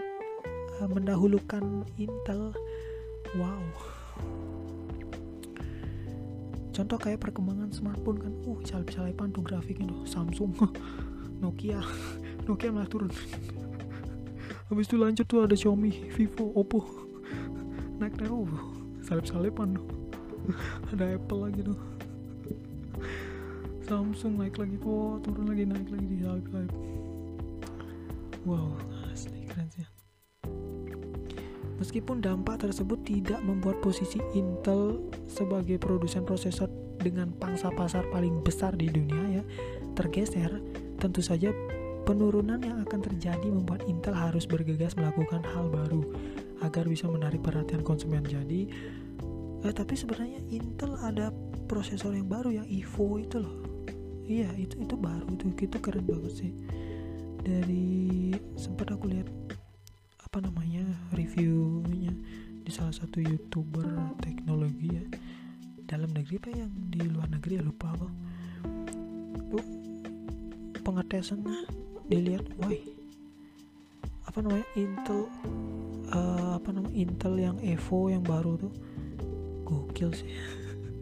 uh, 0.81 0.88
mendahulukan 0.90 1.87
Intel. 1.98 2.55
Wow 3.38 3.62
contoh 6.80 6.96
kayak 6.96 7.20
perkembangan 7.20 7.68
smartphone 7.68 8.16
kan. 8.16 8.32
Uh 8.48 8.56
salip 8.64 8.88
salipan 8.88 9.28
tuh 9.36 9.44
grafiknya 9.44 9.92
tuh 9.92 10.00
Samsung. 10.08 10.56
Nokia. 11.44 11.84
Nokia 12.48 12.72
malah 12.72 12.88
turun. 12.88 13.12
Habis 14.72 14.88
itu 14.88 14.96
lanjut 14.96 15.26
tuh 15.28 15.44
ada 15.44 15.52
Xiaomi 15.52 16.08
Vivo 16.16 16.56
Oppo. 16.56 16.80
Naik 18.00 18.16
naik 18.16 18.32
uh 18.32 18.48
salip 19.04 19.28
salipan 19.28 19.76
tuh 19.76 19.88
ada 20.96 21.20
Apple 21.20 21.40
lagi 21.44 21.60
tuh. 21.60 21.78
Samsung 23.84 24.40
naik 24.40 24.56
lagi 24.56 24.80
tuh 24.80 25.20
turun 25.20 25.52
lagi 25.52 25.68
naik 25.68 25.88
lagi 25.90 26.06
di 26.06 26.22
salib 26.24 26.72
wow 28.48 28.72
asli 29.12 29.44
keren 29.44 29.68
sih 29.68 29.99
Meskipun 31.80 32.20
dampak 32.20 32.60
tersebut 32.60 33.00
tidak 33.08 33.40
membuat 33.40 33.80
posisi 33.80 34.20
Intel 34.36 35.00
sebagai 35.24 35.80
produsen 35.80 36.28
prosesor 36.28 36.68
dengan 37.00 37.32
pangsa 37.32 37.72
pasar 37.72 38.04
paling 38.12 38.44
besar 38.44 38.76
di 38.76 38.92
dunia 38.92 39.40
ya 39.40 39.42
tergeser, 39.96 40.60
tentu 41.00 41.24
saja 41.24 41.48
penurunan 42.04 42.60
yang 42.60 42.84
akan 42.84 43.00
terjadi 43.00 43.48
membuat 43.48 43.88
Intel 43.88 44.12
harus 44.12 44.44
bergegas 44.44 44.92
melakukan 45.00 45.40
hal 45.56 45.72
baru 45.72 46.04
agar 46.60 46.84
bisa 46.84 47.08
menarik 47.08 47.40
perhatian 47.40 47.80
konsumen. 47.80 48.28
Jadi, 48.28 48.68
eh, 49.64 49.72
tapi 49.72 49.96
sebenarnya 49.96 50.44
Intel 50.52 51.00
ada 51.00 51.32
prosesor 51.64 52.12
yang 52.12 52.28
baru 52.28 52.60
yang 52.60 52.68
Evo 52.68 53.16
itu 53.16 53.40
loh. 53.40 53.56
Iya 54.28 54.52
itu 54.60 54.78
itu 54.84 54.94
baru 55.00 55.26
tuh. 55.34 55.48
Itu 55.56 55.80
keren 55.80 56.04
banget 56.04 56.44
sih. 56.44 56.52
Dari 57.40 58.36
sempat 58.54 58.92
aku 58.92 59.08
lihat 59.08 59.39
apa 60.30 60.46
namanya 60.46 60.86
reviewnya 61.10 62.14
di 62.62 62.70
salah 62.70 62.94
satu 62.94 63.18
youtuber 63.18 64.14
teknologi 64.22 64.94
ya. 64.94 65.02
Dalam 65.90 66.14
negeri 66.14 66.38
apa 66.38 66.50
yang 66.54 66.70
di 66.86 67.02
luar 67.02 67.26
negeri 67.34 67.58
ya? 67.58 67.66
Lupa 67.66 67.90
apa 67.90 68.06
tuh 69.50 69.66
pengetesannya 70.86 71.66
dilihat 72.06 72.46
woi. 72.62 72.78
Apa 74.30 74.38
namanya 74.46 74.62
Intel 74.78 75.26
uh, 76.14 76.54
apa 76.62 76.78
namanya 76.78 76.94
Intel 76.94 77.34
yang 77.34 77.58
Evo 77.66 78.06
yang 78.06 78.22
baru 78.22 78.54
tuh. 78.54 78.74
Gokil 79.66 80.14
sih. 80.14 80.30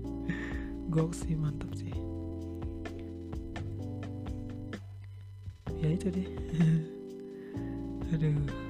Gok 0.96 1.12
sih 1.12 1.36
mantap 1.36 1.68
sih. 1.76 1.92
Ya 5.84 5.92
itu 5.92 6.08
deh. 6.16 6.28
Aduh 8.16 8.67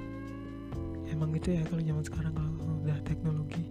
emang 1.19 1.35
gitu 1.35 1.59
ya 1.59 1.67
kalau 1.67 1.83
zaman 1.83 2.05
sekarang 2.07 2.33
kalau 2.39 2.79
udah 2.87 2.99
teknologi 3.03 3.67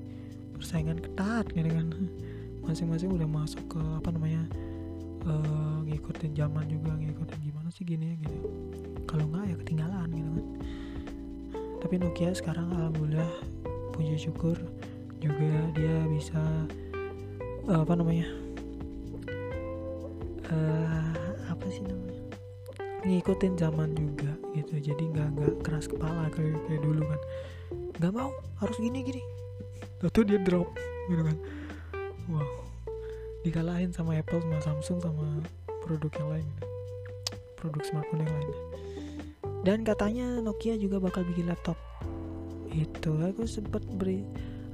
persaingan 0.52 1.00
ketat 1.00 1.48
gitu 1.56 1.72
kan. 1.72 1.88
Masing-masing 2.68 3.16
udah 3.16 3.24
masuk 3.24 3.64
ke 3.72 3.80
apa 3.80 4.12
namanya 4.12 4.44
uh, 5.24 5.80
ngikutin 5.88 6.36
zaman 6.36 6.68
juga 6.68 6.92
ngikutin 7.00 7.40
gimana 7.40 7.72
sih 7.72 7.88
gini 7.88 8.12
ya 8.12 8.16
gitu. 8.28 8.40
Kalau 9.08 9.24
nggak 9.32 9.44
ya 9.48 9.56
ketinggalan 9.64 10.10
gitu 10.12 10.30
kan. 10.36 10.46
Tapi 11.80 11.94
Nokia 12.04 12.36
sekarang 12.36 12.68
alhamdulillah 12.76 13.32
puji 13.96 14.20
syukur 14.20 14.60
juga 15.24 15.72
dia 15.72 15.96
bisa 16.12 16.44
uh, 17.72 17.80
apa 17.88 17.94
namanya 17.96 18.28
uh, 20.52 21.16
apa 21.48 21.66
sih 21.72 21.88
namanya 21.88 22.17
ngikutin 23.06 23.54
zaman 23.60 23.94
juga 23.94 24.32
gitu. 24.58 24.94
Jadi 24.94 25.04
nggak 25.14 25.30
nggak 25.38 25.54
keras 25.62 25.86
kepala 25.86 26.32
kayak 26.34 26.58
kayak 26.66 26.82
dulu 26.82 27.04
kan. 27.06 27.22
Nggak 28.02 28.14
mau 28.14 28.32
harus 28.62 28.78
gini 28.80 29.06
gini. 29.06 29.22
Tuh 30.02 30.24
dia 30.24 30.40
drop 30.42 30.70
gitu 31.12 31.22
kan. 31.22 31.38
Wow 32.32 32.48
dikalahin 33.46 33.96
sama 33.96 34.12
Apple 34.20 34.44
sama 34.44 34.60
Samsung 34.60 35.00
sama 35.00 35.40
produk 35.80 36.12
yang 36.20 36.30
lain. 36.36 36.48
Produk 37.56 37.80
smartphone 37.88 38.28
yang 38.28 38.34
lain 38.36 38.52
dan 39.68 39.84
katanya 39.84 40.40
Nokia 40.40 40.80
juga 40.80 40.96
bakal 40.96 41.28
bikin 41.28 41.52
laptop. 41.52 41.76
Itu 42.72 43.20
aku 43.20 43.44
sempat 43.44 43.84
beri 44.00 44.24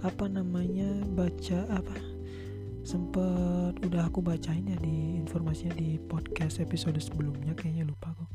apa 0.05 0.29
namanya 0.29 1.01
baca 1.17 1.65
apa 1.65 1.97
sempet 2.83 3.79
udah 3.83 4.11
aku 4.11 4.19
bacain 4.19 4.67
ya 4.67 4.77
di 4.83 5.19
informasinya 5.19 5.75
di 5.79 5.97
podcast 5.97 6.59
episode 6.59 6.99
sebelumnya 6.99 7.55
kayaknya 7.55 7.87
lupa 7.87 8.11
kok 8.11 8.29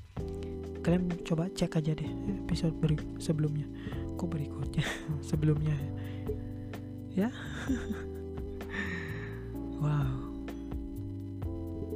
kalian 0.88 1.12
coba 1.20 1.52
cek 1.52 1.76
aja 1.76 1.92
deh 1.92 2.08
episode 2.48 2.72
beri 2.80 2.96
sebelumnya. 3.20 3.68
Kok 4.16 4.24
berikutnya? 4.24 4.84
Sebelumnya. 5.28 5.76
Ya? 7.12 7.28
Wow. 9.78 10.11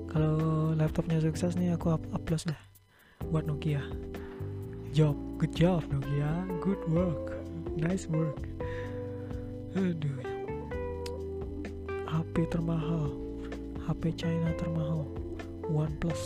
Kalau 0.06 0.70
laptopnya 0.78 1.18
sukses 1.18 1.58
nih 1.58 1.74
aku 1.74 1.90
up, 1.90 2.06
up 2.14 2.22
plus 2.22 2.46
dah 2.46 2.60
buat 3.26 3.42
Nokia. 3.42 3.82
Job 4.94 5.18
good 5.42 5.50
job 5.50 5.82
Nokia. 5.90 6.46
Good 6.62 6.78
work. 6.86 7.42
Nice 7.74 8.06
work. 8.06 8.38
Aduh 9.74 10.31
HP 12.12 12.44
termahal 12.52 13.08
HP 13.88 14.12
China 14.20 14.52
termahal 14.60 15.08
OnePlus 15.64 16.20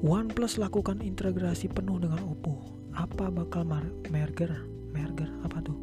OnePlus 0.00 0.56
lakukan 0.56 1.04
integrasi 1.04 1.70
penuh 1.70 2.00
dengan 2.02 2.26
Oppo. 2.26 2.58
Apa 2.96 3.30
bakal 3.30 3.68
merger? 4.10 4.64
Merger 4.90 5.30
apa 5.46 5.62
tuh? 5.62 5.78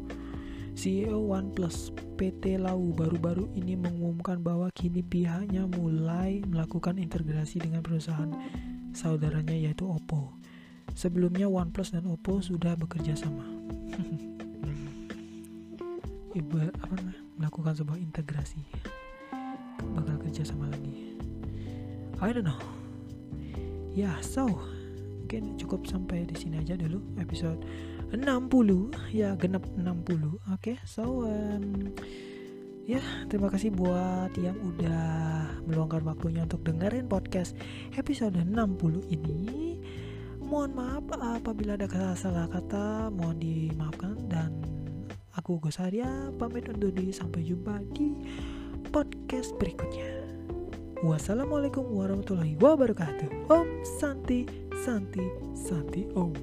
CEO 0.76 1.30
OnePlus 1.30 1.94
PT 2.20 2.60
Lau 2.60 2.92
baru-baru 2.92 3.48
ini 3.56 3.78
mengumumkan 3.80 4.42
bahwa 4.44 4.68
kini 4.76 5.00
pihaknya 5.00 5.64
mulai 5.70 6.42
melakukan 6.44 7.00
integrasi 7.00 7.64
dengan 7.64 7.80
perusahaan 7.86 8.34
saudaranya 8.92 9.56
yaitu 9.56 9.86
Oppo. 9.88 10.36
Sebelumnya 10.92 11.48
OnePlus 11.48 11.96
dan 11.96 12.04
Oppo 12.10 12.42
sudah 12.44 12.76
bekerja 12.76 13.16
sama. 13.16 13.49
Ibu 16.40 16.54
apa 16.70 16.94
namanya? 16.94 17.22
Melakukan 17.38 17.74
sebuah 17.74 17.98
integrasi. 17.98 18.62
Bakal 19.82 20.14
kerja 20.22 20.46
sama 20.46 20.70
lagi. 20.70 21.18
I 22.20 22.30
don't 22.30 22.44
know 22.44 22.80
ya 23.94 24.14
so 24.22 24.46
mungkin 25.22 25.58
cukup 25.58 25.86
sampai 25.86 26.26
di 26.26 26.34
sini 26.38 26.62
aja 26.62 26.78
dulu 26.78 27.02
episode 27.18 27.58
60 28.10 29.14
ya 29.14 29.34
genap 29.38 29.66
60 29.78 29.86
oke 29.86 30.38
okay, 30.58 30.76
so 30.86 31.26
um, 31.26 31.90
ya 32.86 33.02
terima 33.30 33.50
kasih 33.50 33.74
buat 33.74 34.34
yang 34.38 34.58
udah 34.58 35.02
meluangkan 35.66 36.02
waktunya 36.06 36.46
untuk 36.46 36.62
dengerin 36.66 37.06
podcast 37.06 37.54
episode 37.94 38.38
60 38.38 39.06
ini 39.10 39.78
mohon 40.50 40.74
maaf 40.74 41.06
apabila 41.14 41.78
ada 41.78 41.86
salah 42.18 42.50
kata 42.50 43.06
mohon 43.14 43.38
dimaafkan 43.38 44.18
dan 44.26 44.50
aku 45.38 45.62
Gosaria 45.62 46.34
pamit 46.42 46.66
undur 46.66 46.90
diri 46.90 47.14
sampai 47.14 47.46
jumpa 47.46 47.78
di 47.94 48.18
podcast 48.90 49.54
berikutnya 49.62 50.20
Wassalamualaikum 51.00 51.96
warahmatullahi 51.96 52.60
wabarakatuh. 52.60 53.48
Om 53.48 53.68
Santi 53.88 54.44
Santi 54.84 55.24
Santi 55.56 56.04
Om. 56.12 56.36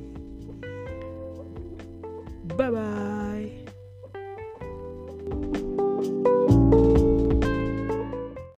Bye 2.58 2.74
bye. 2.74 3.67